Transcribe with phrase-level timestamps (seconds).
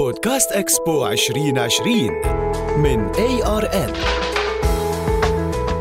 [0.00, 1.94] بودكاست إكسبو 2020
[2.76, 3.92] من ARN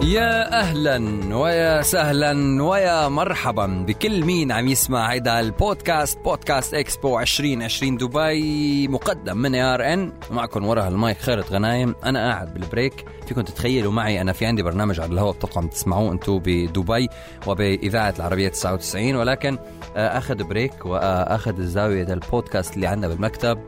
[0.03, 0.99] يا أهلا
[1.35, 9.37] ويا سهلا ويا مرحبا بكل مين عم يسمع هيدا البودكاست بودكاست إكسبو 2020 دبي مقدم
[9.37, 10.13] من ARN.
[10.31, 11.95] ومعكم ورا المايك خالد غنايم.
[12.05, 13.05] أنا قاعد بال break.
[13.27, 17.09] فيكم تتخيلوا معي أنا في عندي برنامج على الهواء بتوقع تسمعوه أنتم بدبي
[17.47, 19.57] وبإذاعة العربية 99 ولكن
[19.95, 23.59] آه، أخذ break وأخذ الزاوية البودكاست اللي عندنا بالمكتب.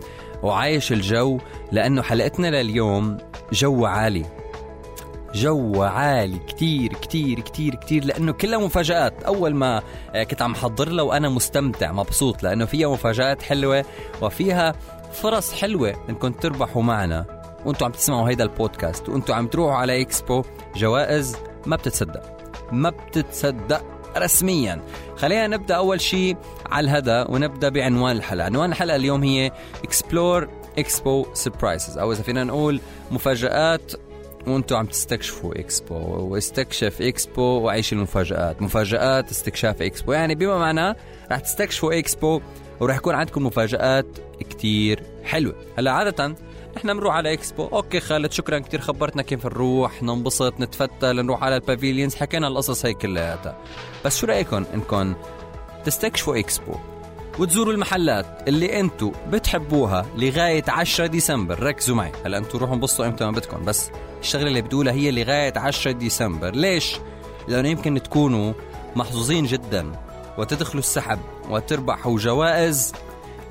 [0.43, 1.40] وعايش الجو
[1.71, 3.18] لأنه حلقتنا لليوم
[3.54, 4.41] جو عالي.
[5.34, 9.23] جو عالي كتير كتير كتير كتير لأنه كلها مفاجآت.
[9.23, 9.81] أول ما
[10.16, 13.85] آه، كنت عم حضر لها وأنا مستمتع مبسوط لأنه فيها مفاجآت حلوة
[14.21, 14.76] وفيها
[15.13, 17.26] فرص حلوة إنكم تربحوا معنا.
[17.66, 20.44] وأنتم عم تسمعوا هيدا البودكاست وأنتم عم تروحوا على إكسبو.
[20.76, 22.38] جوائز ما بتتصدق
[22.71, 23.85] ما بتتصدق
[24.18, 24.82] رسميا.
[25.18, 26.38] خلينا نبدأ أول شيء
[26.71, 28.45] على الهدى ونبدأ بعنوان الحلقة.
[28.45, 29.52] عنوان الحلقة اليوم هي
[29.84, 32.79] explore Expo surprises أو إذا فينا نقول
[33.12, 33.91] مفاجآت
[34.47, 38.61] وأنتم عم تستكشفوا إكسبو واستكشف إكسبو وعيش المفاجآت.
[38.61, 40.13] مفاجآت استكشاف إكسبو.
[40.13, 40.95] يعني بما معناه
[41.31, 42.41] رح تستكشفوا إكسبو
[42.79, 44.07] ورح يكون عندكم مفاجآت
[44.39, 45.55] كتير حلوة.
[45.77, 46.35] هلأ عادة
[46.77, 47.67] نحن بنروح على إكسبو.
[47.67, 52.85] أوكي خالد شكرا كتير خبرتنا كيف نروح ننبسط نتفتل نروح على ال pavilions حكينا القصص
[52.85, 53.57] هي كلياتها.
[54.05, 55.15] بس شو رايكم انكم
[55.85, 56.75] تستكشفوا إكسبو
[57.39, 62.12] وتزوروا المحلات اللي أنتم بتحبوها لغاية 10 ديسمبر؟ ركزوا معي.
[62.25, 63.91] هلأ أنتم روحوا انبسطوا إمتى ما بدكم بس
[64.22, 66.56] الشغلة اللي بتقولها هي لغاية 10 ديسمبر.
[66.56, 66.96] ليش؟
[67.47, 68.53] لأنه يمكن تكونوا
[68.96, 69.91] محظوظين جدا
[70.38, 71.19] وتدخلوا السحب
[71.50, 72.94] وتربحوا جوائز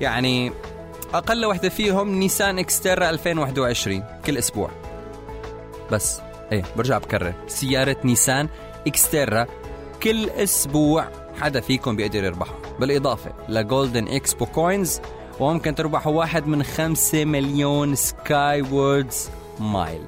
[0.01, 0.51] يعني
[1.13, 4.69] أقل وحدة فيهم نيسان إكستيرا 2021 كل أسبوع.
[5.91, 6.19] بس
[6.51, 7.33] إيه برجع بكرر.
[7.47, 8.49] سيارة نيسان
[8.87, 9.45] إكستيرا
[10.03, 11.07] كل أسبوع
[11.41, 12.55] حدا فيكم بيقدر يربحها.
[12.79, 15.01] بالإضافة ل golden Expo coins
[15.39, 19.29] وممكن تربحوا واحد من خمسة مليون Skywards
[19.59, 20.01] mile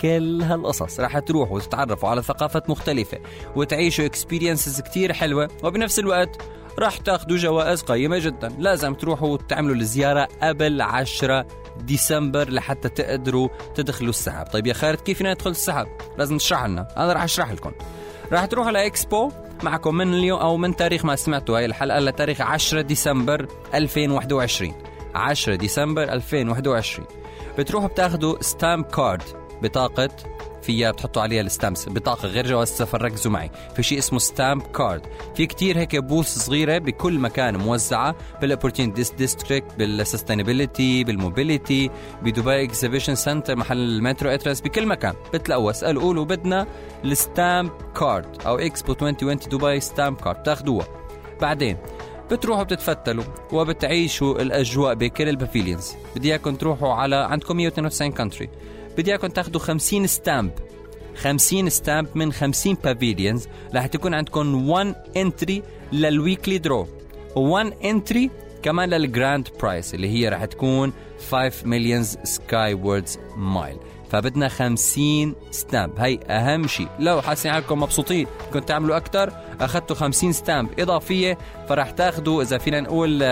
[0.00, 3.18] كل هالقصص رح تروحوا وتتعرفوا على ثقافات مختلفة
[3.56, 6.42] وتعيشوا experiences كتير حلوة وبنفس الوقت
[6.78, 8.48] راح تاخذوا جوائز قيمة جدا.
[8.58, 11.46] لازم تروحوا وتعملوا الزيارة قبل 10
[11.80, 15.86] ديسمبر لحتى تقدروا تدخلوا السحب طيب يا خالد كيف ندخل السحب
[16.18, 16.88] لازم تشرح لنا.
[16.96, 17.72] أنا راح أشرح لكم.
[18.32, 19.30] راح تروحوا على اكسبو
[19.62, 21.58] معكم من اليوم أو من تاريخ ما سمعتوا.
[21.58, 24.72] هاي الحلقة لتاريخ 10 ديسمبر 2021
[25.14, 27.06] 10 ديسمبر 2021
[27.58, 29.22] بتروحوا بتاخذوا stamp card
[29.62, 30.08] بطاقة
[30.62, 33.50] فيها بتحطوا عليها ال stamps بطاقة غير جواز السفر ركزوا معي.
[33.76, 35.02] في شيء اسمه stamp card
[35.34, 41.90] في كتير هيك booth صغيرة بكل مكان موزعة بال Opportunity District بال Sustainability بال Mobility
[42.22, 45.14] ب Dubai Exhibition Centre محل المترو entrance بكل مكان.
[45.34, 46.66] بتلاقوا اسألوا قولوا بدنا
[47.04, 50.86] ال stamp card أو اكسبو 2020 دبي stamp card تاخذوها
[51.40, 51.76] بعدين
[52.30, 55.92] بتروحوا بتتفتلوا وبتعيشوا الأجواء بكل ال pavilions.
[56.16, 58.48] بدي اياكم تروحوا على عندكم 192 country
[58.98, 60.50] بدي اياكم تاخذوا 50 stamp
[61.16, 66.86] 50 stamp من 50 pavilions رح تكون عندكم 1 entry لل weekly draw
[67.34, 68.30] و1 entry
[68.62, 70.92] كمان لل grand prize اللي هي رح تكون
[71.30, 73.76] 5 millions Skywards mile
[74.14, 80.32] فبدنا 50 stamp هي أهم شيء لو حاسين حالكم مبسوطين كنت تعملوا أكثر أخذتوا 50
[80.32, 81.38] stamp إضافية
[81.68, 83.22] فراح تاخذوا إذا فينا نقول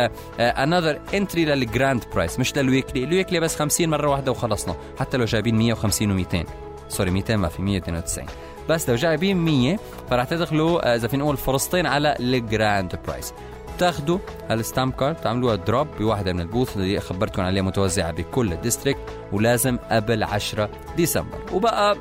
[0.40, 4.74] another entry لل grand prize مش لل weekly ال weekly بس 50 مرة واحدة وخلصنا.
[4.98, 6.46] حتى لو جايبين 150 و200
[6.88, 8.26] sorry 200 ما في 192
[8.68, 9.78] بس لو جايبين 100
[10.10, 13.34] فراح تدخلوا آه، إذا فينا نقول فرصتين على ال grand prize
[13.76, 14.18] بتاخذوا
[14.50, 18.57] هال stamp card تعملوها drop بواحدة من ال booth اللي خبرتكم عليها متوزعة بكل ال
[18.57, 19.00] district
[19.32, 21.38] ولازم قبل 10 ديسمبر.
[21.52, 21.96] وبقى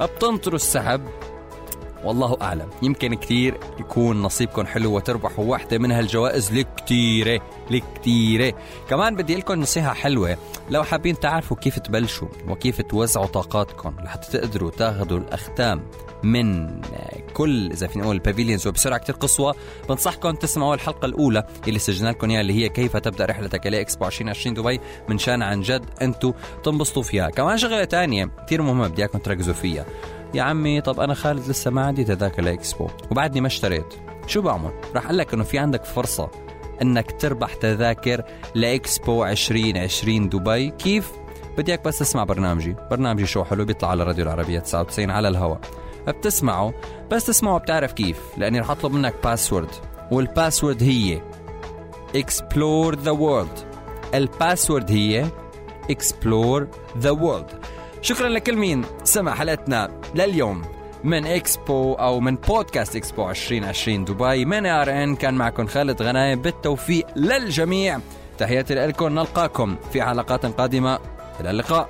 [0.00, 1.00] بتنطروا السحب.
[2.04, 7.40] والله أعلم يمكن كثير يكون نصيبكم حلو وتربحوا واحدة من هالجوائز الكتيرة
[7.70, 8.54] الكتيرة
[8.90, 10.36] كمان بدي لكم نصيحة حلوة
[10.70, 15.82] لو حابين تعرفوا كيف تبلشوا وكيف توزعوا طاقاتكم لحتى تقدروا تاخذوا الأختام
[16.22, 16.80] من
[17.36, 19.54] كل إذا فينا نقول ال pavilions وبسرعة كثير قصوى
[19.88, 24.06] بنصحكم تسمعوا الحلقة الأولى اللي سجلنا لكم اياها اللي هي كيف تبدأ رحلتك إلى اكسبو
[24.06, 26.32] 2020 دبي من شان عن جد أنتم
[26.64, 27.30] تنبسطوا فيها.
[27.30, 29.84] كمان شغلة ثانية كثير مهمة بدي إياكم تركزوا فيها.
[30.34, 33.94] يا عمي طب أنا خالد لسه ما عندي تذاكر لاكسبو وبعدني ما اشتريت
[34.26, 36.30] شو بعمل؟ راح أقول لك إنه في عندك فرصة
[36.82, 38.22] إنك تربح تذاكر
[38.54, 40.70] لاكسبو 2020 دبي.
[40.70, 41.12] كيف؟
[41.58, 42.76] بدي إياك بس تسمع برنامجي.
[42.90, 45.60] برنامجي شو حلو بيطلع على راديو العربية 99 على الهواء.
[46.12, 46.74] بتسمعه
[47.10, 49.70] بس تسمعه بتعرف كيف لأني رح أطلب منك password
[50.10, 51.20] وال password هي
[52.16, 53.64] explore the world.
[54.14, 55.26] ال password هي
[55.92, 56.64] explore
[57.02, 57.54] the world.
[58.02, 60.62] شكرا لكل مين سمع حلقتنا لليوم.
[61.04, 67.06] من اكسبو أو من بودكاست اكسبو 2020 دبي من ARN كان معكم خالد غنايم بالتوفيق
[67.16, 68.00] للجميع.
[68.38, 70.98] تحياتي لكم نلقاكم في حلقات قادمة.
[71.40, 71.88] إلى اللقاء.